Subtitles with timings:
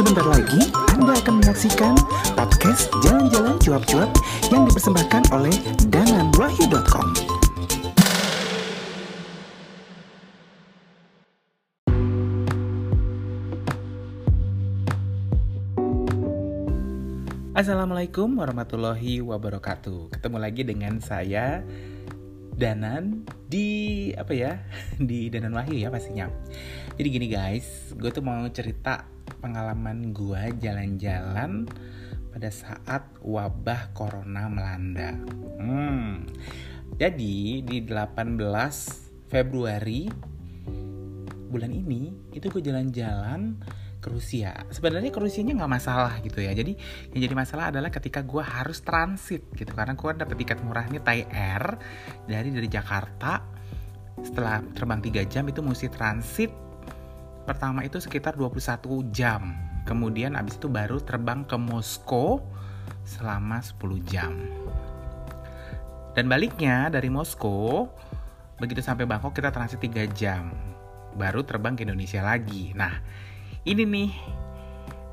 [0.00, 1.92] Sebentar lagi Anda akan menyaksikan
[2.32, 4.08] podcast Jalan-Jalan Cuap-Cuap
[4.48, 5.52] yang dipersembahkan oleh
[5.92, 7.12] dananwahyu.com.
[17.52, 20.16] Assalamualaikum warahmatullahi wabarakatuh.
[20.16, 21.60] Ketemu lagi dengan saya
[22.60, 24.60] Danan di apa ya?
[25.08, 26.28] Di Danan Wahyu ya pastinya.
[27.00, 29.08] Jadi gini guys, gue tuh mau cerita
[29.40, 31.64] pengalaman gue jalan-jalan
[32.28, 35.16] pada saat wabah corona melanda.
[35.56, 36.28] Hmm.
[37.00, 38.36] Jadi di 18
[39.32, 40.12] Februari
[41.50, 43.58] bulan ini itu gue jalan-jalan
[44.00, 44.56] ke Rusia.
[44.72, 46.56] Sebenarnya ke Rusianya nggak masalah gitu ya.
[46.56, 46.72] Jadi
[47.12, 51.28] yang jadi masalah adalah ketika gue harus transit gitu karena gue dapet tiket murahnya Thai
[51.28, 51.76] Air
[52.24, 53.44] dari dari Jakarta.
[54.20, 56.52] Setelah terbang 3 jam itu mesti transit
[57.44, 59.52] pertama itu sekitar 21 jam.
[59.84, 62.40] Kemudian abis itu baru terbang ke Moskow
[63.04, 64.32] selama 10 jam.
[66.12, 67.88] Dan baliknya dari Moskow
[68.60, 70.69] begitu sampai Bangkok kita transit 3 jam.
[71.16, 72.74] Baru terbang ke Indonesia lagi.
[72.76, 72.92] Nah,
[73.66, 74.10] ini nih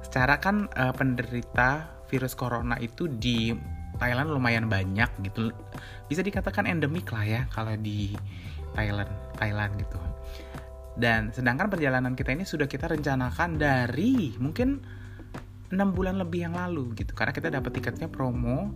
[0.05, 3.51] secara kan uh, penderita virus corona itu di
[3.97, 5.51] Thailand lumayan banyak gitu.
[6.07, 8.13] Bisa dikatakan endemik lah ya kalau di
[8.77, 9.99] Thailand Thailand gitu.
[10.97, 14.81] Dan sedangkan perjalanan kita ini sudah kita rencanakan dari mungkin
[15.69, 17.13] enam bulan lebih yang lalu gitu.
[17.13, 18.73] Karena kita dapat tiketnya promo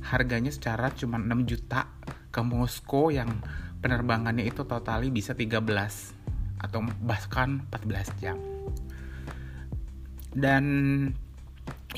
[0.00, 1.86] harganya secara cuma 6 juta
[2.32, 3.28] ke Moskow yang
[3.84, 6.19] penerbangannya itu totali bisa 13
[6.60, 8.36] atau bahkan 14 jam.
[10.30, 10.64] Dan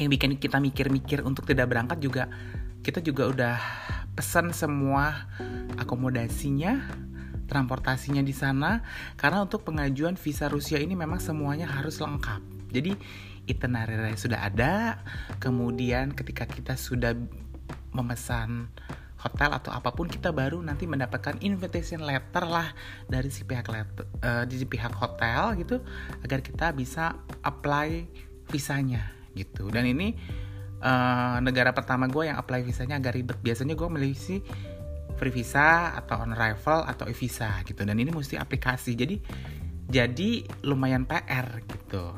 [0.00, 2.32] yang bikin kita mikir-mikir untuk tidak berangkat juga
[2.80, 3.56] kita juga udah
[4.16, 5.28] pesan semua
[5.76, 6.80] akomodasinya
[7.46, 8.80] transportasinya di sana
[9.20, 12.40] karena untuk pengajuan visa Rusia ini memang semuanya harus lengkap.
[12.72, 12.96] Jadi
[13.44, 15.04] itinerary sudah ada
[15.36, 17.12] kemudian ketika kita sudah
[17.92, 18.72] memesan
[19.22, 22.74] hotel atau apa pun kita baru nanti mendapatkan invitation letter lah
[23.06, 25.78] dari si pihak letter, uh, di pihak hotel gitu
[26.26, 27.14] agar kita bisa
[27.46, 28.04] apply
[28.50, 29.70] visanya gitu.
[29.70, 30.18] Dan ini
[30.82, 33.38] uh, negara pertama gue yang apply visanya agak ribet.
[33.40, 34.36] Biasanya gue melisi
[35.16, 37.86] free visa atau on arrival atau e visa gitu.
[37.86, 38.98] Dan ini mesti aplikasi.
[38.98, 39.16] Jadi
[39.86, 42.10] jadi lumayan PR gitu.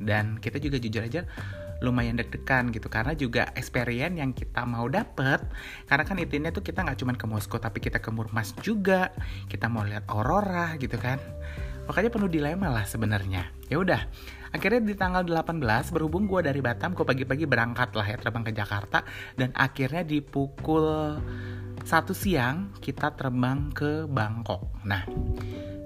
[0.00, 1.22] Dan kita juga jujur aja
[1.80, 2.86] lumayan deg-degan gitu.
[2.86, 5.40] Karena juga experience yang kita mau dapet
[5.88, 9.10] karena kan intinya tuh kita nggak cuma ke Moskow tapi kita ke Murmansk juga.
[9.48, 11.18] Kita mau lihat aurora gitu kan.
[11.88, 13.50] Makanya penuh dilema lah sebenarnya.
[13.66, 14.06] Ya udah
[14.50, 15.62] akhirnya di tanggal 18
[15.94, 19.02] berhubung gue dari Batam gue pagi-pagi berangkat lah ya terbang ke Jakarta.
[19.34, 21.18] Dan akhirnya di pukul
[21.82, 24.84] satu siang kita terbang ke Bangkok.
[24.86, 25.02] Nah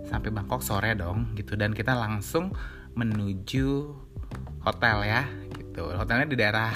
[0.05, 1.57] sampai Bangkok sore dong gitu.
[1.57, 2.53] Dan kita langsung
[2.95, 3.91] menuju
[4.65, 5.23] hotel ya
[5.75, 5.91] gitu.
[5.91, 6.71] Hotelnya di daerah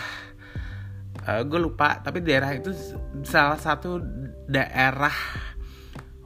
[1.22, 2.75] uh, gue lupa tapi daerah itu
[3.22, 4.03] salah satu
[4.50, 5.14] daerah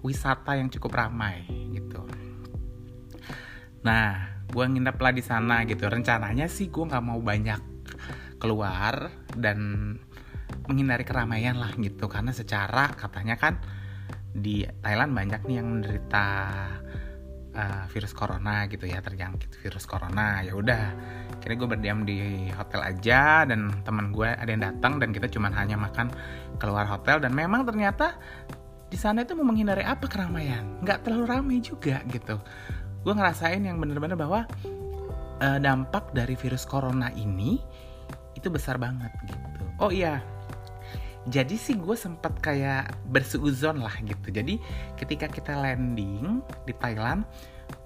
[0.00, 1.44] wisata yang cukup ramai
[1.76, 2.00] gitu.
[3.84, 5.84] Nah gue nginep lah di sana gitu.
[5.84, 7.60] Rencananya sih gue nggak mau banyak
[8.40, 9.92] keluar dan
[10.64, 12.08] menghindari keramaian lah gitu.
[12.08, 13.60] Karena secara katanya kan
[14.32, 16.26] di Thailand banyak nih yang menderita
[17.56, 20.84] uh, virus corona gitu ya terjangkit virus corona ya udah.
[21.42, 25.50] Kira gue berdiam di hotel aja dan teman gue ada yang datang dan kita cuma
[25.50, 26.12] hanya makan
[26.62, 28.14] keluar hotel dan memang ternyata
[28.86, 30.78] di sana itu mau menghindari apa keramaian.
[30.84, 32.38] Nggak terlalu ramai juga gitu.
[33.02, 34.46] Gue ngerasain yang bener-bener bahwa
[35.42, 37.58] uh, dampak dari virus corona ini
[38.38, 39.38] itu besar banget gitu.
[39.82, 40.22] Oh iya
[41.22, 44.34] jadi sih gue sempet kayak berseuzon lah gitu.
[44.34, 44.58] Jadi
[44.98, 47.22] ketika kita landing di Thailand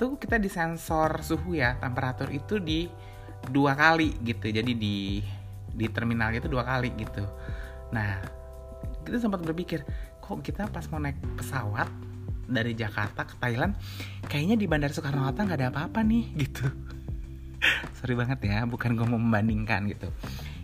[0.00, 2.88] tuh kita disensor suhu ya temperatur itu di
[3.52, 4.48] dua kali gitu.
[4.48, 5.20] Jadi di
[5.76, 7.28] di terminal itu dua kali gitu.
[7.92, 8.24] Nah
[9.04, 9.84] kita sempat berpikir
[10.24, 11.92] kok kita pas mau naik pesawat
[12.48, 13.76] dari Jakarta ke Thailand
[14.32, 16.24] kayaknya di Bandara Soekarno Hatta nggak ada apa-apa nih?
[16.40, 16.64] Gitu.
[18.00, 20.08] Sorry banget ya bukan gue mau membandingkan gitu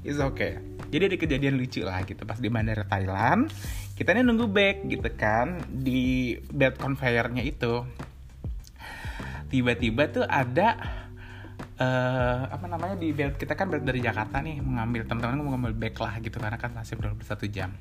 [0.03, 0.59] it's okay.
[0.93, 2.23] Jadi ada kejadian lucu lah gitu.
[2.29, 3.49] Pas di bandara Thailand
[3.97, 7.87] kita nih nunggu bag gitu kan di belt conveyornya itu.
[9.49, 10.77] Tiba-tiba tuh ada
[11.77, 15.75] uh, apa namanya di belt kita kan belt dari Jakarta nih mengambil teman-teman mau ngambil
[15.77, 17.73] bag lah gitu karena kan masih berapa satu jam.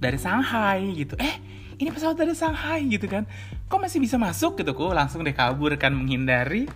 [0.00, 1.18] Dari Shanghai gitu.
[1.20, 1.34] Eh
[1.76, 3.28] ini pesawat dari Shanghai gitu kan.
[3.68, 4.72] Kok masih bisa masuk gitu?
[4.72, 6.68] Kok langsung deh kabur kan menghindari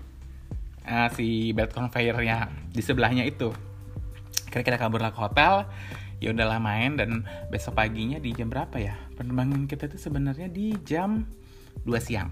[0.89, 3.53] uh, si belt conveyornya di sebelahnya itu
[4.55, 5.67] akhirnya kita kabur lah ke hotel
[6.23, 10.79] ya udahlah main dan besok paginya di jam berapa ya penerbangan kita itu sebenarnya di
[10.87, 11.27] jam
[11.83, 12.31] 2 siang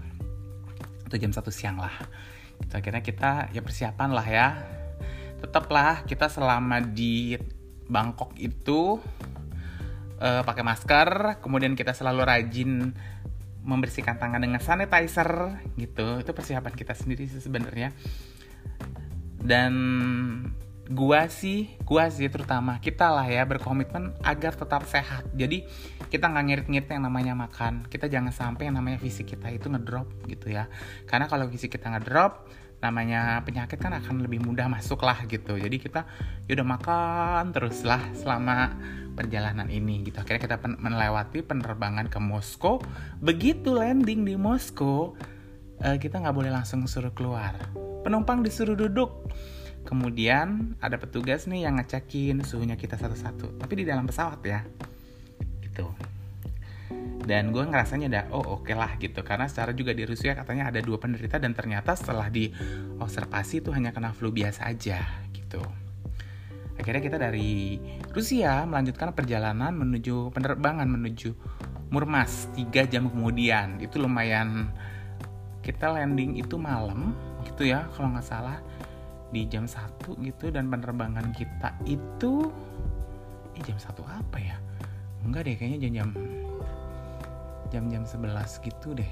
[1.05, 1.93] atau jam 1 siang lah
[2.63, 4.47] gitu akhirnya kita ya persiapan lah ya
[5.43, 7.35] tetaplah kita selama di
[7.83, 8.95] Bangkok itu
[10.23, 11.09] uh, pakai masker,
[11.43, 12.95] kemudian kita selalu rajin
[13.63, 16.23] membersihkan tangan dengan sanitizer gitu.
[16.23, 17.91] Itu persiapan kita sendiri sih sebenarnya.
[19.43, 19.73] Dan
[20.93, 25.25] gua sih, gua sih terutama kita lah ya berkomitmen agar tetap sehat.
[25.33, 25.65] Jadi
[26.07, 27.89] kita nggak ngirit-ngirit yang namanya makan.
[27.89, 30.69] Kita jangan sampai yang namanya fisik kita itu ngedrop gitu ya.
[31.09, 32.45] Karena kalau fisik kita ngedrop,
[32.83, 36.03] namanya penyakit kan akan lebih mudah masuk lah gitu jadi kita
[36.51, 38.75] yaudah makan teruslah selama
[39.15, 42.83] perjalanan ini gitu akhirnya kita pen melewati penerbangan ke Moskow
[43.23, 45.15] begitu landing di Moskow
[45.79, 47.55] uh, kita nggak boleh langsung suruh keluar
[48.03, 49.31] penumpang disuruh duduk
[49.83, 54.63] kemudian ada petugas nih yang ngecekin suhunya kita satu-satu tapi di dalam pesawat ya.
[55.63, 55.87] Gitu.
[57.23, 59.23] Dan gue ngerasanya udah oh oke okay lah gitu.
[59.23, 62.51] Karena secara juga di Rusia katanya ada dua penderita dan ternyata setelah di
[62.99, 64.99] observasi itu hanya kena flu biasa aja
[65.31, 65.63] gitu.
[66.75, 67.79] Akhirnya kita dari
[68.11, 71.31] Rusia melanjutkan perjalanan menuju penerbangan menuju
[71.93, 73.77] Murmas tiga jam kemudian.
[73.79, 74.73] Itu lumayan
[75.63, 77.15] kita landing itu malam
[77.47, 78.59] gitu ya kalau nggak salah
[79.33, 82.53] di jam satu gitu dan penerbangan kita itu
[83.57, 84.57] eh jam satu apa ya?
[85.25, 86.09] Enggak deh kayaknya jam-jam
[87.73, 89.11] jam-jam 11 gitu deh.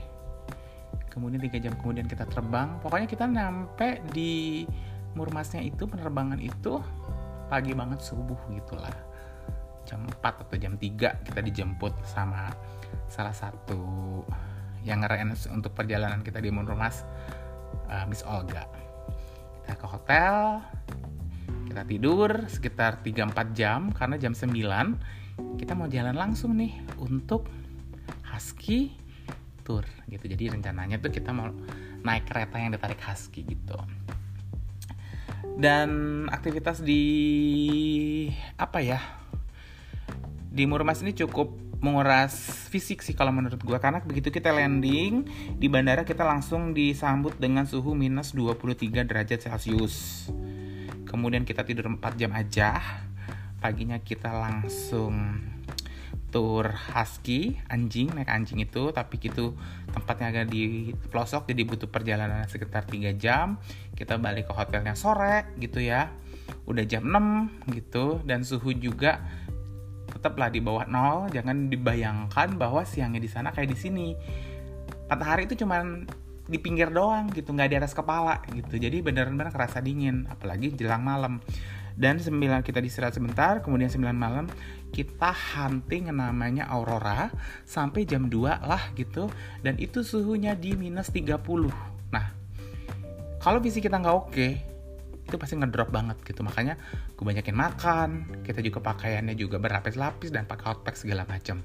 [1.09, 2.77] Kemudian tiga jam kemudian kita terbang.
[2.79, 4.63] Pokoknya kita nyampe di
[5.11, 6.79] Murmasnya itu penerbangan itu
[7.51, 8.95] pagi banget subuh gitulah.
[9.83, 12.53] Jam 4 atau jam 3 kita dijemput sama
[13.11, 14.23] salah satu
[14.87, 17.03] yang ngeren untuk perjalanan kita di Murmas
[17.91, 18.90] uh, Miss Olga
[19.71, 20.59] kita ke hotel
[21.71, 24.51] kita tidur sekitar 3-4 jam karena jam 9
[25.55, 27.47] kita mau jalan langsung nih untuk
[28.27, 28.91] Husky
[29.63, 30.27] Tour gitu.
[30.27, 31.47] Jadi rencananya tuh kita mau
[32.03, 33.79] naik kereta yang ditarik Husky gitu.
[35.55, 37.07] Dan aktivitas di
[38.59, 38.99] apa ya?
[40.51, 42.37] Di Murmas ini cukup menguras
[42.69, 45.25] fisik sih kalau menurut gue karena begitu kita landing
[45.57, 50.29] di bandara kita langsung disambut dengan suhu minus 23 derajat celcius.
[51.09, 52.77] Kemudian kita tidur 4 jam aja.
[53.59, 55.41] Paginya kita langsung
[56.31, 58.93] tour husky anjing naik anjing itu.
[58.93, 59.57] Tapi gitu
[59.91, 63.57] tempatnya agak di pelosok jadi butuh perjalanan sekitar 3 jam.
[63.97, 66.13] Kita balik ke hotelnya sore gitu ya.
[66.69, 69.19] Udah jam 6 gitu dan suhu juga
[70.21, 74.07] tetaplah di bawah nol jangan dibayangkan bahwa siangnya di sana kayak di sini.
[75.09, 76.05] Matahari itu cuman
[76.45, 78.77] di pinggir doang gitu nggak di atas kepala gitu.
[78.77, 81.41] Jadi bener-bener kerasa dingin apalagi jelang malam.
[81.97, 84.45] Dan 9 kita diserat sebentar kemudian 9 malam
[84.93, 87.33] kita hunting namanya aurora
[87.65, 89.25] sampai jam 2 lah gitu.
[89.65, 91.41] Dan itu suhunya di minus 30
[92.13, 92.29] nah
[93.41, 94.70] kalau visi kita nggak oke
[95.31, 96.43] itu pasti ngedrop banget gitu.
[96.43, 96.75] Makanya
[97.15, 98.09] gue banyakin makan
[98.43, 101.63] kita juga pakaiannya juga berlapis-lapis dan pakai hotpack segala macam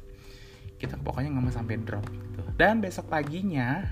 [0.76, 2.40] kita pokoknya nggak mau sampai drop gitu.
[2.56, 3.84] Dan besok paginya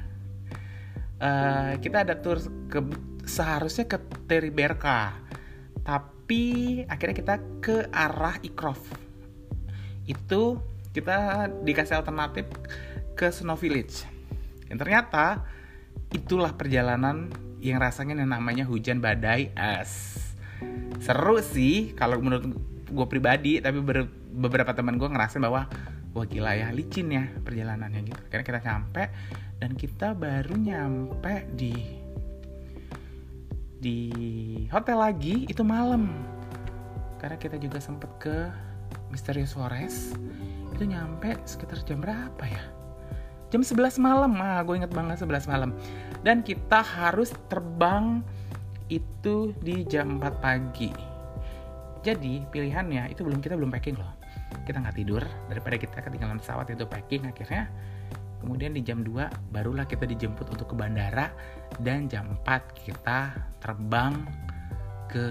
[1.21, 2.39] uh, kita ada tour
[2.69, 2.81] ke
[3.25, 3.99] seharusnya ke
[4.29, 5.17] Teriberka.
[5.85, 8.81] Tapi akhirnya kita ke arah Ikrof.
[10.05, 10.61] Itu
[10.93, 12.49] kita dikasih alternatif
[13.17, 14.05] ke Snow Village.
[14.69, 15.45] Dan ternyata
[16.13, 17.33] itulah perjalanan
[17.65, 20.21] yang rasanya yang namanya hujan badai es.
[21.01, 22.53] Seru sih kalau menurut
[22.85, 24.05] gue pribadi tapi ber,
[24.37, 25.65] beberapa teman gue ngerasain bahwa
[26.13, 28.21] wah gila ya licin ya perjalanannya gitu.
[28.29, 29.05] Karena kita nyampe
[29.57, 31.73] dan kita baru nyampe di
[33.81, 33.99] di
[34.69, 36.13] hotel lagi itu malam.
[37.17, 38.37] Karena kita juga sempet ke
[39.09, 40.21] Misterius Forest.
[40.77, 42.84] Itu nyampe sekitar jam berapa ya
[43.55, 44.35] jam 11 malam.
[44.43, 45.71] Ah gue inget banget 11 malam.
[46.27, 48.19] Dan kita harus terbang
[48.91, 50.91] itu di jam 4 pagi.
[52.03, 54.11] Jadi pilihannya itu belum kita belum packing loh.
[54.67, 57.71] Kita nggak tidur daripada kita ketinggalan pesawat itu packing akhirnya.
[58.43, 61.31] Kemudian di jam 2 barulah kita dijemput untuk ke bandara.
[61.79, 64.19] Dan jam 4 kita terbang
[65.07, 65.31] ke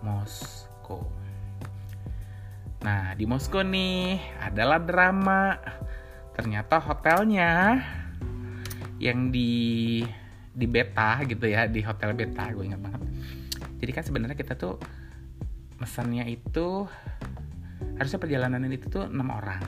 [0.00, 1.04] Moskow.
[2.80, 5.60] Nah di Moskow nih adalah drama
[6.34, 7.80] ternyata hotelnya
[8.98, 10.02] yang di
[10.54, 13.02] di beta gitu ya di hotel beta gue ingat banget.
[13.82, 14.78] Jadi kan sebenarnya kita tuh
[15.82, 16.86] mesannya itu
[17.98, 19.62] harusnya perjalanan ini tuh enam orang.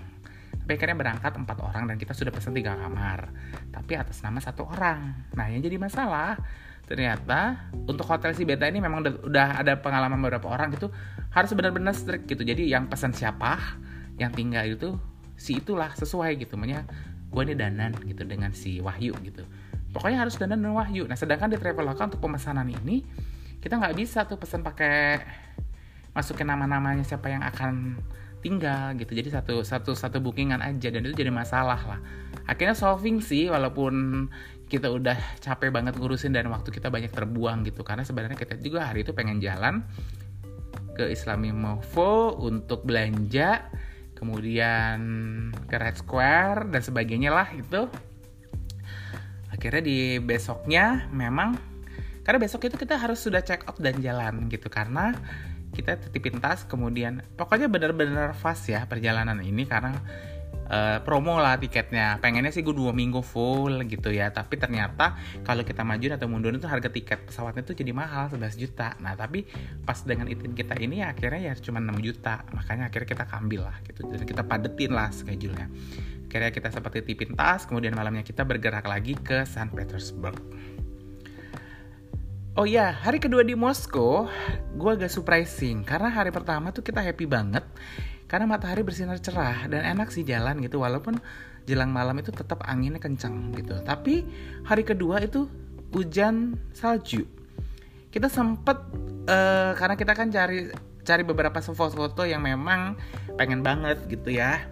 [0.67, 3.31] Tapi akhirnya berangkat empat orang dan kita sudah pesan tiga kamar
[3.71, 5.31] tapi atas nama satu orang.
[5.39, 6.39] Nah yang jadi masalah
[6.87, 10.91] ternyata untuk hotel si beta ini memang udah ada pengalaman beberapa orang gitu
[11.35, 12.43] harus benar-benar strict gitu.
[12.47, 13.59] Jadi yang pesan siapa
[14.19, 14.95] yang tinggal itu
[15.37, 16.57] si itulah sesuai gitu.
[16.57, 16.89] Makanya
[17.29, 19.45] gue ini danan gitu dengan si Wahyu gitu.
[19.93, 21.09] Pokoknya harus danan dan Wahyu.
[21.09, 23.05] Nah sedangkan di Traveloka untuk pemesanan ini
[23.61, 25.21] kita nggak bisa tuh pesan pakai
[26.17, 28.01] masukin nama-namanya siapa yang akan
[28.41, 29.13] tinggal gitu.
[29.13, 30.89] Jadi satu satu satu bookingan aja.
[30.89, 32.01] Dan itu jadi masalah lah.
[32.47, 34.27] Akhirnya solving sih walaupun
[34.67, 37.83] kita udah capek banget ngurusin dan waktu kita banyak terbuang gitu.
[37.83, 39.83] Karena sebenarnya kita juga hari itu pengen jalan
[40.97, 43.67] ke Islami Movo untuk belanja
[44.17, 44.99] kemudian
[45.69, 47.87] ke Red Square dan sebagainya lah itu
[49.53, 51.77] akhirnya di besoknya memang
[52.27, 54.67] karena besok itu kita harus sudah check out dan jalan gitu.
[54.67, 55.15] Karena
[55.71, 59.95] kita titipin tas kemudian pokoknya benar-benar fast ya perjalanan ini karena
[60.71, 62.19] uh, promo lah tiketnya.
[62.19, 64.31] Pengennya sih gue dua minggu full gitu ya.
[64.31, 68.59] Tapi ternyata kalau kita maju atau mundur itu harga tiket pesawatnya tuh jadi mahal 11
[68.59, 68.95] juta.
[69.03, 69.47] Nah tapi
[69.87, 72.43] pas dengan itin kita ini ya akhirnya ya cuma 6 juta.
[72.55, 74.07] Makanya akhirnya kita kambil lah gitu.
[74.07, 75.69] Jadi kita padetin lah schedule-nya.
[76.27, 80.37] Akhirnya kita seperti tipin tas kemudian malamnya kita bergerak lagi ke San Petersburg.
[82.57, 84.33] Oh iya, hari kedua di Moskow,
[84.81, 85.85] gue agak surprising.
[85.85, 87.61] Karena hari pertama tuh kita happy banget
[88.27, 91.19] karena matahari bersinar cerah dan enak sih jalan gitu walaupun
[91.67, 93.75] jelang malam itu tetap anginnya kencang gitu.
[93.83, 94.27] Tapi
[94.67, 95.51] hari kedua itu
[95.95, 97.27] hujan salju.
[98.11, 98.79] Kita sempet
[99.31, 100.71] uh, karena kita kan cari
[101.07, 102.99] cari beberapa foto-foto yang memang
[103.39, 104.63] pengen banget gitu ya.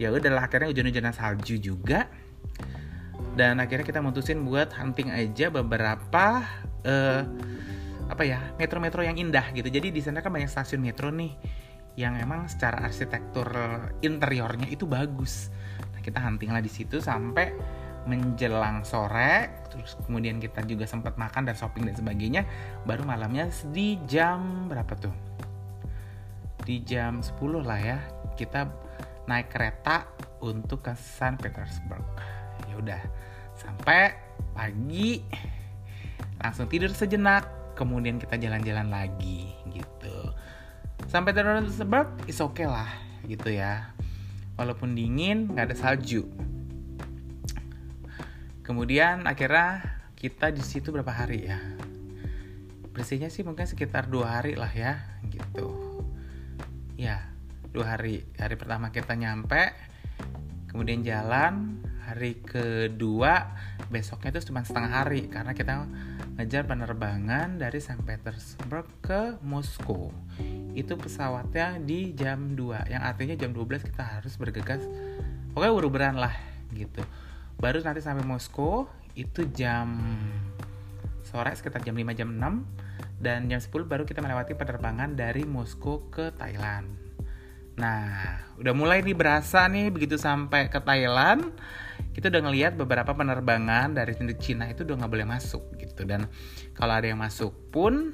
[0.00, 2.08] Ya udahlah akhirnya hujan-hujanan salju juga
[3.32, 6.44] dan akhirnya kita mutusin buat hunting aja beberapa
[6.84, 7.22] uh,
[8.12, 11.32] apa ya metro-metro yang indah gitu jadi di sana kan banyak stasiun metro nih
[11.96, 13.48] yang emang secara arsitektur
[14.00, 15.52] interiornya itu bagus.
[15.92, 17.52] Nah kita hunting lah di situ sampai
[18.02, 22.42] menjelang sore terus kemudian kita juga sempat makan dan shopping dan sebagainya
[22.82, 25.14] baru malamnya di jam berapa tuh?
[26.62, 27.98] Di jam 10 lah ya
[28.34, 28.66] kita
[29.30, 30.08] naik kereta
[30.42, 32.02] untuk ke San Petersburg.
[32.66, 33.02] Ya udah
[33.54, 34.16] sampai
[34.56, 35.22] pagi
[36.42, 37.46] langsung tidur sejenak
[37.78, 40.11] kemudian kita jalan-jalan lagi gitu
[41.12, 42.88] sampai tersebut is oke okay lah
[43.28, 43.92] gitu ya.
[44.56, 46.24] Walaupun dingin nggak ada salju.
[48.64, 51.60] Kemudian akhirnya kita di situ berapa hari ya?
[52.96, 56.00] Bersihnya sih mungkin sekitar dua hari lah ya gitu.
[56.96, 57.28] Ya
[57.76, 58.24] dua hari.
[58.40, 59.68] Hari pertama kita nyampe
[60.72, 61.84] kemudian jalan.
[62.08, 63.52] Hari kedua
[63.92, 65.84] besoknya itu cuma setengah hari karena kita
[66.36, 68.00] ngejar penerbangan dari St.
[68.00, 70.08] Petersburg ke Moskow.
[70.72, 74.80] Itu pesawatnya di jam 2 yang artinya jam 12 kita harus bergegas.
[75.52, 76.32] Pokoknya uruberan lah
[76.72, 77.04] gitu.
[77.60, 80.00] Baru nanti sampai Moskow itu jam
[81.28, 86.08] sore sekitar jam 5 jam 6 dan jam 10 baru kita melewati penerbangan dari Moskow
[86.08, 86.88] ke Thailand.
[87.76, 91.52] Nah udah mulai nih berasa nih begitu sampai ke Thailand
[92.12, 96.28] kita udah ngelihat beberapa penerbangan dari Cina itu udah nggak boleh masuk gitu dan
[96.76, 98.12] kalau ada yang masuk pun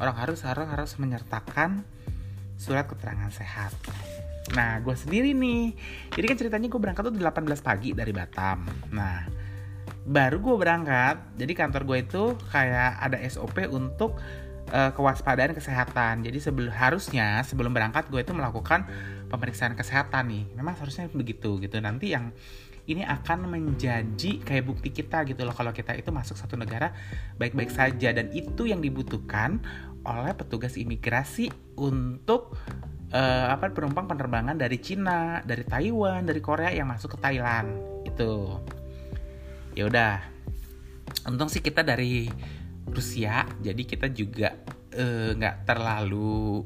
[0.00, 1.84] orang harus harus harus menyertakan
[2.60, 3.72] surat keterangan sehat.
[4.52, 5.72] Nah, gue sendiri nih.
[6.12, 8.68] Jadi kan ceritanya gue berangkat tuh 18 pagi dari Batam.
[8.92, 9.24] Nah,
[10.04, 11.40] baru gue berangkat.
[11.40, 14.20] Jadi kantor gue itu kayak ada SOP untuk
[14.70, 16.22] uh, kewaspadaan kesehatan.
[16.24, 18.86] Jadi sebelum harusnya sebelum berangkat gue itu melakukan
[19.28, 20.44] pemeriksaan kesehatan nih.
[20.56, 21.76] Memang harusnya begitu gitu.
[21.82, 22.32] Nanti yang
[22.88, 26.90] ini akan menjadi kayak bukti kita gitu loh kalau kita itu masuk satu negara
[27.38, 29.62] baik-baik saja dan itu yang dibutuhkan
[30.02, 32.56] oleh petugas imigrasi untuk
[33.12, 37.68] uh, apa penumpang penerbangan dari Cina, dari Taiwan, dari Korea yang masuk ke Thailand
[38.08, 38.58] itu.
[39.76, 40.14] Ya udah.
[41.28, 42.30] Untung sih kita dari
[42.88, 44.56] Rusia jadi kita juga
[44.94, 46.64] eh, nggak terlalu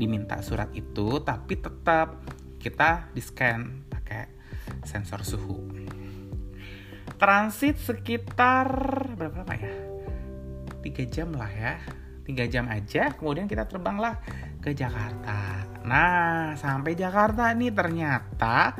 [0.00, 2.24] diminta surat itu tapi tetap
[2.60, 4.22] kita di scan pakai
[4.84, 5.58] sensor suhu.
[7.20, 8.68] Transit sekitar
[9.16, 9.72] berapa lama ya?
[10.80, 11.74] Tiga jam lah ya.
[12.24, 14.20] Tiga jam aja kemudian kita terbanglah
[14.60, 15.64] ke Jakarta.
[15.84, 18.76] Nah sampai Jakarta nih ternyata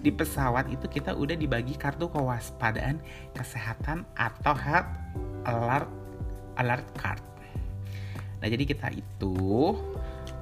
[0.00, 3.00] di pesawat itu kita udah dibagi kartu kewaspadaan
[3.36, 4.88] kesehatan atau health
[5.44, 5.97] alert
[6.58, 7.22] alert card.
[8.38, 9.74] Nah jadi kita itu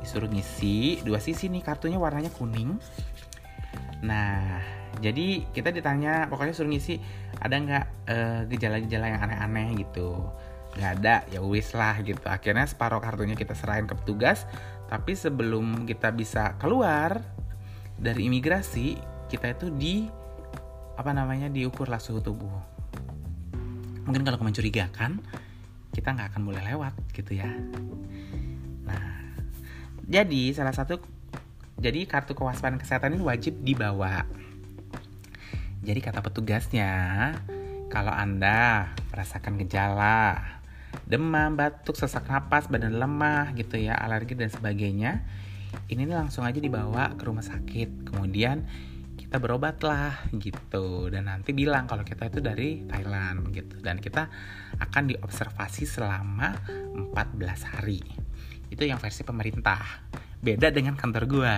[0.03, 2.77] disuruh ngisi dua sisi nih kartunya warnanya kuning.
[4.05, 4.61] Nah
[5.01, 6.97] jadi kita ditanya pokoknya suruh ngisi
[7.37, 10.29] ada nggak uh, gejala-gejala yang aneh-aneh gitu.
[10.77, 12.25] Nggak ada ya wis lah gitu.
[12.29, 14.49] Akhirnya separuh kartunya kita serahin ke petugas.
[14.87, 17.19] Tapi sebelum kita bisa keluar
[17.97, 20.07] dari imigrasi kita itu di
[20.97, 22.57] apa namanya diukurlah suhu tubuh.
[24.07, 25.19] Mungkin kalau mencurigakan
[25.97, 27.49] kita nggak akan boleh lewat gitu ya.
[28.85, 29.33] Nah,
[30.05, 31.01] jadi salah satu
[31.81, 34.29] jadi kartu kewaspadaan kesehatan ini wajib dibawa.
[35.81, 36.93] Jadi kata petugasnya,
[37.89, 40.57] kalau Anda merasakan gejala
[41.07, 45.23] demam, batuk, sesak napas, badan lemah gitu ya, alergi dan sebagainya,
[45.87, 48.09] ini langsung aja dibawa ke rumah sakit.
[48.11, 48.67] Kemudian
[49.27, 54.31] kita berobat lah gitu dan nanti bilang kalau kita itu dari Thailand gitu dan kita
[54.79, 56.55] akan diobservasi selama
[56.95, 57.99] 14 hari.
[58.71, 60.07] Itu yang versi pemerintah.
[60.39, 61.57] Beda dengan kantor gua.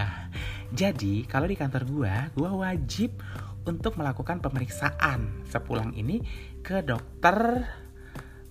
[0.72, 3.20] Jadi, kalau di kantor gua, gua wajib
[3.68, 6.24] untuk melakukan pemeriksaan sepulang ini
[6.64, 7.68] ke dokter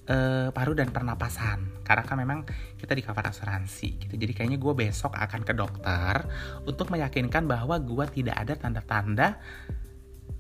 [0.06, 2.44] uh, paru dan pernapasan karena kan memang
[2.76, 4.20] kita di cover asuransi gitu.
[4.20, 6.28] Jadi kayaknya gue besok akan ke dokter
[6.68, 9.40] untuk meyakinkan bahwa gue tidak ada tanda-tanda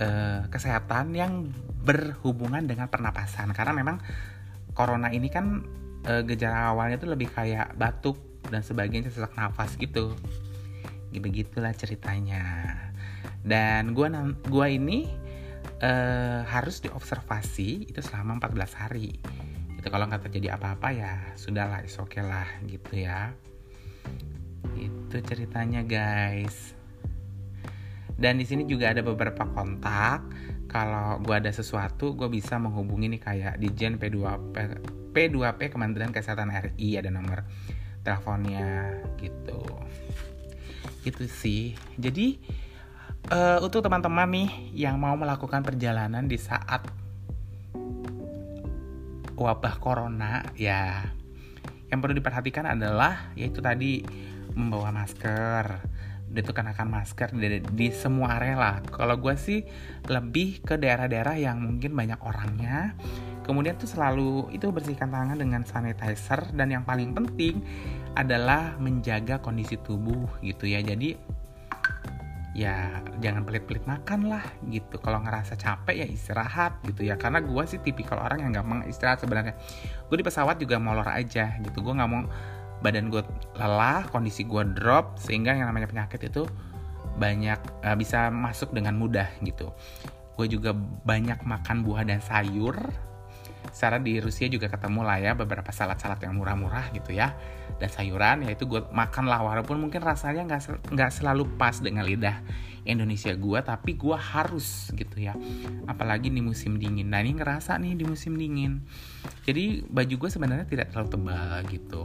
[0.03, 1.47] uh, kesehatan yang
[1.87, 3.55] berhubungan dengan pernapasan.
[3.55, 4.03] Karena memang
[4.75, 5.63] corona ini kan
[6.03, 8.19] uh, gejala awalnya tuh lebih kayak batuk
[8.51, 10.11] dan sebagainya sesak nafas gitu.
[11.15, 12.75] Begitulah ceritanya.
[13.47, 14.07] Dan gue
[14.51, 15.07] gua ini
[15.79, 19.15] uh, harus diobservasi itu selama 14 hari
[19.87, 19.95] gitu.
[19.95, 23.31] Kalau nggak terjadi apa-apa ya sudahlah is oke okay lah gitu ya.
[24.75, 26.75] Itu ceritanya guys.
[28.19, 30.27] Dan di sini juga ada beberapa kontak.
[30.67, 34.55] Kalau gue ada sesuatu gue bisa menghubungi nih kayak di Jen P2P
[35.15, 37.47] P2P Kementerian Kesehatan RI ada nomor
[38.03, 39.63] teleponnya gitu.
[41.07, 41.79] Gitu sih.
[41.95, 42.35] Jadi
[43.31, 46.83] uh, untuk teman-teman nih yang mau melakukan perjalanan di saat
[49.37, 51.05] wabah corona ya
[51.87, 54.03] yang perlu diperhatikan adalah yaitu tadi
[54.57, 55.95] membawa masker.
[56.37, 58.75] Itu kenakan masker di, di semua area lah.
[58.83, 59.63] Kalau gue sih
[60.05, 62.93] lebih ke daerah-daerah yang mungkin banyak orangnya.
[63.47, 67.63] Kemudian tuh selalu itu bersihkan tangan dengan sanitizer dan yang paling penting
[68.19, 70.83] adalah menjaga kondisi tubuh gitu ya.
[70.83, 71.15] Jadi
[72.57, 74.97] ya jangan pelit-pelit makan lah gitu.
[74.97, 77.13] Kalau ngerasa capek ya istirahat gitu ya.
[77.13, 79.53] Karena gue sih tipikal orang yang gampang istirahat sebenarnya.
[80.09, 81.85] Gue di pesawat juga molor aja gitu.
[81.85, 82.25] Gue nggak mau
[82.81, 83.21] badan gue
[83.61, 86.49] lelah kondisi gue drop sehingga yang namanya penyakit itu
[87.21, 89.69] banyak uh, bisa masuk dengan mudah gitu.
[90.33, 90.73] Gue juga
[91.05, 92.73] banyak makan buah dan sayur
[93.71, 97.35] secara di Rusia juga ketemu lah ya beberapa salad-salad yang murah-murah gitu ya.
[97.77, 102.41] Dan sayuran yaitu gue makan lah walaupun mungkin rasanya nggak nggak selalu pas dengan lidah
[102.87, 105.37] Indonesia gue tapi gue harus gitu ya.
[105.85, 107.11] Apalagi di musim dingin.
[107.11, 108.81] Nah ini ngerasa nih di musim dingin.
[109.45, 112.03] Jadi baju gue sebenarnya tidak terlalu tebal gitu.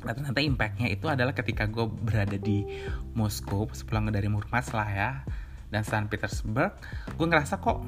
[0.00, 2.64] Nah ternyata impactnya itu adalah ketika gue berada di
[3.12, 5.10] Moskow sepulang dari Murmansk lah ya
[5.70, 6.74] dan Saint Petersburg
[7.14, 7.78] gue ngerasa kok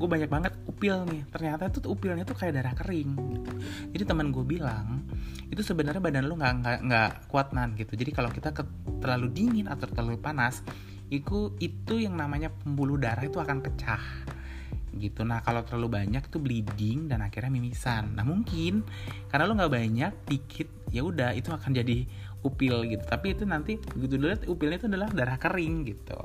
[0.00, 1.28] gue banyak banget upil nih.
[1.28, 3.52] Ternyata tuh upilnya tuh kayak darah kering gitu.
[3.92, 5.04] jadi teman gue bilang
[5.52, 7.92] itu sebenarnya badan lu nggak nggak nggak kuat nan gitu.
[7.92, 8.64] Jadi kalau kita ke,
[9.04, 10.64] terlalu dingin atau terlalu panas
[11.12, 14.00] itu itu yang namanya pembuluh darah itu akan pecah
[14.96, 15.26] gitu.
[15.26, 18.16] Nah kalau terlalu banyak itu bleeding dan akhirnya mimisan.
[18.16, 18.86] Nah mungkin
[19.28, 22.08] karena lu nggak banyak dikit ya udah itu akan jadi
[22.40, 23.04] upil gitu.
[23.04, 26.20] Tapi itu nanti begitu dilihat upilnya itu adalah darah kering gitu.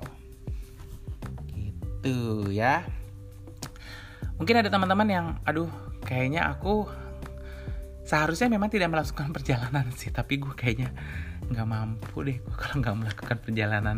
[1.52, 2.16] Gitu
[2.54, 2.86] ya
[4.36, 5.70] mungkin ada teman-teman yang aduh
[6.04, 6.86] kayaknya aku
[8.06, 10.94] seharusnya memang tidak melakukan perjalanan sih tapi gue kayaknya
[11.50, 13.98] nggak mampu deh gue kalau nggak melakukan perjalanan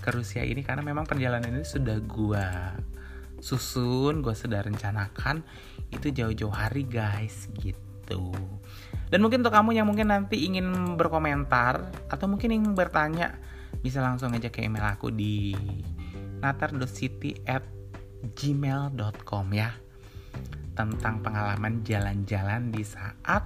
[0.00, 2.46] ke Rusia ini karena memang perjalanan ini sudah gue
[3.40, 5.44] susun gue sudah rencanakan
[5.92, 8.32] itu jauh-jauh hari guys gitu.
[9.06, 13.38] Dan mungkin untuk kamu yang mungkin nanti ingin berkomentar atau mungkin ingin bertanya
[13.82, 15.54] bisa langsung aja ke email aku di
[16.42, 17.62] natar.city at
[18.32, 19.70] gmail.com ya.
[20.76, 23.44] Tentang pengalaman jalan-jalan di saat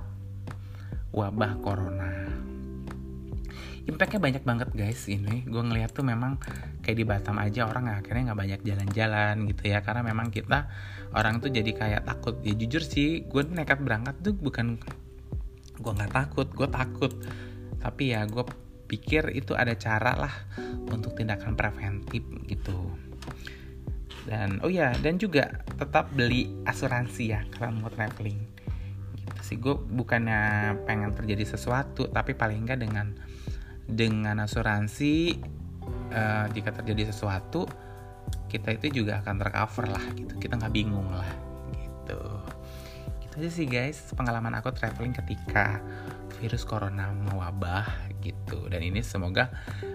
[1.11, 2.11] wabah corona.
[3.87, 5.07] Impactnya banyak banget guys.
[5.11, 6.39] Ini gue ngeliat tuh memang
[6.83, 9.83] kayak di Batam aja orang akhirnya nggak banyak jalan-jalan gitu ya.
[9.83, 10.71] Karena memang kita
[11.15, 12.39] orang tuh jadi kayak takut.
[12.47, 14.79] Ya jujur sih gue nekat berangkat tuh bukan
[15.81, 17.13] gue nggak takut gue takut.
[17.81, 18.45] Tapi ya gue
[18.91, 20.35] pikir itu ada cara lah
[20.91, 23.10] untuk tindakan preventif gitu
[24.29, 28.39] dan oh ya dan juga tetap beli asuransi ya kalau mau traveling.
[29.17, 33.17] Gitu sih gue bukannya pengen terjadi sesuatu tapi paling enggak dengan
[33.91, 35.41] dengan asuransi
[36.15, 37.67] uh, jika terjadi sesuatu
[38.47, 40.33] kita itu juga akan tercover lah gitu.
[40.37, 41.31] Kita nggak bingung lah
[41.75, 42.21] gitu
[43.37, 45.79] aja sih guys pengalaman aku traveling ketika
[46.41, 47.87] virus corona mewabah
[48.25, 48.67] gitu.
[48.73, 49.53] Dan ini semoga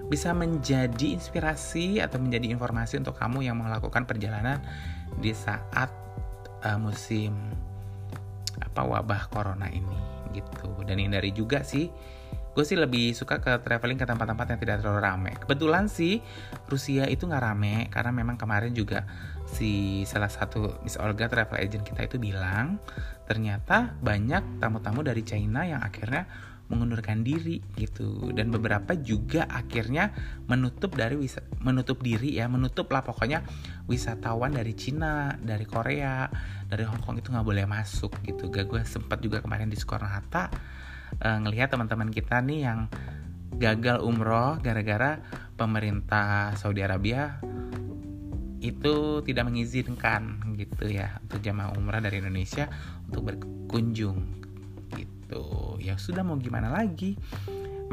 [0.08, 4.62] bisa menjadi inspirasi atau menjadi informasi untuk kamu yang melakukan perjalanan
[5.18, 5.90] di saat
[6.62, 7.34] uh, musim
[8.62, 10.86] apa wabah corona ini gitu.
[10.86, 11.90] Dan hindari juga sih
[12.56, 15.32] gue sih lebih suka ke traveling ke tempat-tempat yang tidak terlalu rame.
[15.36, 16.24] Kebetulan sih
[16.72, 19.04] Rusia itu nggak rame karena memang kemarin juga
[19.44, 22.80] si salah satu Miss Olga travel agent kita itu bilang
[23.28, 26.26] ternyata banyak tamu-tamu dari China yang akhirnya
[26.66, 30.10] mengundurkan diri gitu dan beberapa juga akhirnya
[30.50, 33.46] menutup dari wisa menutup diri ya menutup lah pokoknya
[33.86, 36.26] wisatawan dari Cina dari Korea
[36.66, 40.10] dari Hong Kong itu nggak boleh masuk gitu gak gue sempat juga kemarin di Soekarno
[41.22, 42.80] uh, ngelihat teman-teman kita nih yang
[43.56, 45.24] gagal umroh gara-gara
[45.56, 47.40] pemerintah Saudi Arabia
[48.60, 52.66] itu tidak mengizinkan gitu ya untuk jamaah umrah dari Indonesia
[53.08, 54.42] untuk berkunjung
[54.98, 55.78] gitu.
[55.80, 57.14] Ya sudah mau gimana lagi?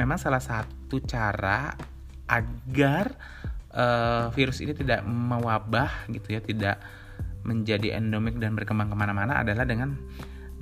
[0.01, 1.77] Memang salah satu cara
[2.25, 3.13] agar
[3.77, 6.81] uh, virus ini tidak mewabah gitu ya tidak
[7.43, 9.99] menjadi endemik dan berkembang ke mana-mana adalah dengan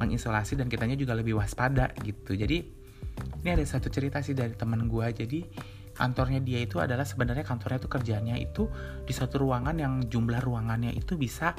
[0.00, 2.64] mengisolasi dan kitanya juga lebih waspada gitu jadi
[3.44, 5.40] ini ada satu cerita sih dari teman gue jadi
[5.92, 8.64] kantornya dia itu adalah sebenarnya kantornya itu kerjanya itu
[9.04, 11.52] di suatu ruangan yang jumlah ruangannya itu bisa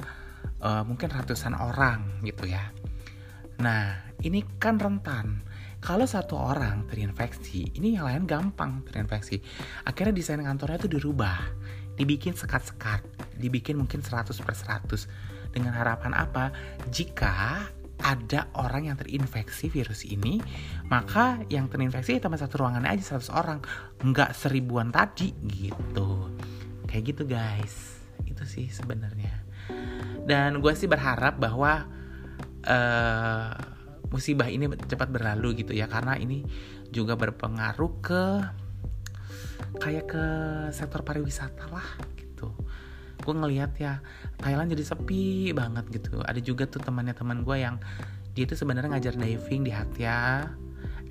[0.58, 2.74] uh, mungkin ratusan orang gitu ya
[3.62, 5.46] nah ini kan rentan
[5.82, 9.42] kalau satu orang terinfeksi, ini yang lain gampang terinfeksi.
[9.82, 11.42] Akhirnya desain kantornya itu dirubah,
[11.98, 13.02] dibikin sekat-sekat,
[13.34, 15.50] dibikin mungkin 100 per 100.
[15.50, 16.54] Dengan harapan apa?
[16.86, 17.66] Jika
[18.02, 20.42] ada orang yang terinfeksi virus ini,
[20.90, 23.58] maka yang terinfeksi cuma satu ruangan aja 100 orang,
[24.02, 26.34] nggak seribuan tadi gitu.
[26.90, 29.46] Kayak gitu guys, itu sih sebenarnya.
[30.26, 31.86] Dan gue sih berharap bahwa
[32.66, 33.54] uh,
[34.10, 36.42] musibah ini cepat berlalu gitu ya, karena ini
[36.92, 38.24] juga berpengaruh ke
[39.80, 40.24] kayak ke
[40.74, 41.88] sektor pariwisata lah
[43.22, 44.02] gue ngelihat ya
[44.42, 46.20] Thailand jadi sepi banget gitu.
[46.26, 47.78] Ada juga tuh temannya teman gue yang
[48.34, 50.48] dia itu sebenarnya ngajar diving di Hatia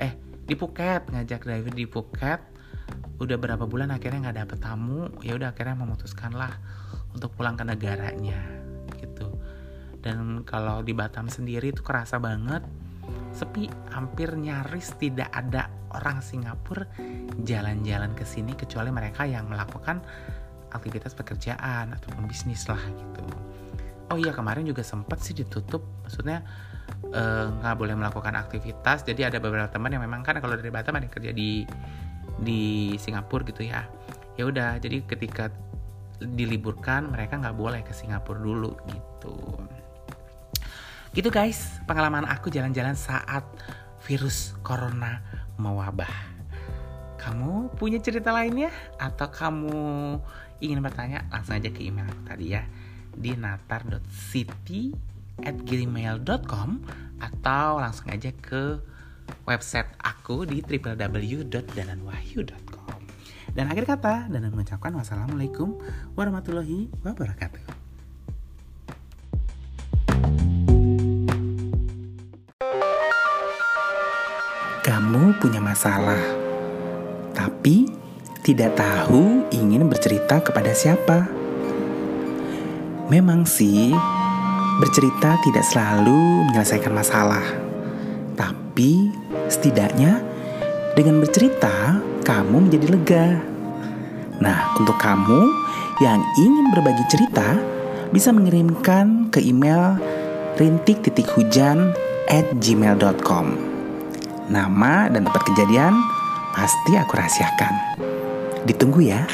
[0.02, 0.14] eh
[0.46, 2.42] di Phuket ngajak diving di Phuket.
[3.22, 5.08] Udah berapa bulan akhirnya nggak dapet tamu.
[5.24, 6.52] Ya udah akhirnya memutuskan lah
[7.16, 8.40] untuk pulang ke negaranya
[9.00, 9.32] gitu.
[10.02, 12.66] Dan kalau di Batam sendiri itu kerasa banget
[13.32, 16.88] sepi hampir nyaris tidak ada orang Singapura
[17.44, 20.04] jalan-jalan ke sini kecuali mereka yang melakukan
[20.72, 23.24] aktivitas pekerjaan ataupun bisnis lah gitu.
[24.12, 25.84] Oh iya kemarin juga sempat sih ditutup.
[26.04, 26.44] Maksudnya
[27.16, 29.08] eh, nggak uh, boleh melakukan aktivitas.
[29.08, 31.64] Jadi ada beberapa teman yang memang kan kalau dari Batam ada yang kerja di
[32.44, 33.88] di Singapura gitu ya.
[34.36, 35.48] Ya udah jadi ketika
[36.22, 39.36] diliburkan mereka nggak boleh ke Singapura dulu gitu.
[41.12, 43.48] Gitu guys pengalaman aku jalan-jalan saat
[44.04, 45.24] virus corona
[45.56, 46.32] mewabah.
[47.22, 48.74] Kamu punya cerita lainnya?
[48.98, 50.18] Atau kamu
[50.62, 52.64] ingin bertanya langsung aja ke email aku tadi ya.
[53.12, 54.96] di natar.city
[55.44, 56.70] at gmail.com
[57.20, 58.80] atau langsung aja ke
[59.44, 63.00] website aku di www.dananwahyu.com
[63.52, 65.76] dan akhir kata dan mengucapkan wassalamualaikum
[66.16, 67.84] warahmatullahi wabarakatuh.
[74.82, 76.18] Kamu punya masalah
[77.36, 78.01] tapi
[78.42, 81.30] tidak tahu ingin bercerita kepada siapa.
[83.10, 83.94] Memang sih,
[84.82, 87.44] bercerita tidak selalu menyelesaikan masalah,
[88.34, 89.12] tapi
[89.52, 90.24] setidaknya
[90.98, 93.28] dengan bercerita kamu menjadi lega.
[94.42, 95.42] Nah, untuk kamu
[96.02, 97.60] yang ingin berbagi cerita,
[98.10, 100.00] bisa mengirimkan ke email
[100.58, 101.94] rintik titik hujan
[102.32, 103.46] at gmail.com.
[104.50, 105.94] Nama dan tempat kejadian
[106.52, 108.11] Pasti aku rahasiakan.
[108.62, 109.26] Ditunggu ya.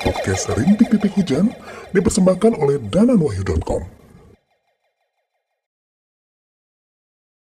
[0.00, 1.52] Podcast Rintik Titik Hujan
[1.92, 4.03] dipersembahkan oleh dananwahyu.com.